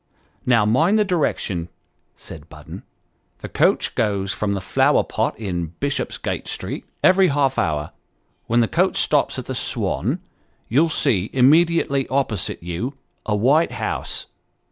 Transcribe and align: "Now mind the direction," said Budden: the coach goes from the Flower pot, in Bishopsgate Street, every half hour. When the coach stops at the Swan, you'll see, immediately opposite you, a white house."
"Now 0.47 0.65
mind 0.65 0.97
the 0.97 1.05
direction," 1.05 1.69
said 2.15 2.49
Budden: 2.49 2.81
the 3.41 3.47
coach 3.47 3.93
goes 3.93 4.33
from 4.33 4.53
the 4.53 4.59
Flower 4.59 5.03
pot, 5.03 5.37
in 5.39 5.75
Bishopsgate 5.79 6.47
Street, 6.47 6.85
every 7.03 7.27
half 7.27 7.59
hour. 7.59 7.91
When 8.47 8.61
the 8.61 8.67
coach 8.67 8.97
stops 8.97 9.37
at 9.37 9.45
the 9.45 9.53
Swan, 9.53 10.17
you'll 10.69 10.89
see, 10.89 11.29
immediately 11.33 12.07
opposite 12.07 12.63
you, 12.63 12.95
a 13.27 13.35
white 13.35 13.73
house." 13.73 14.25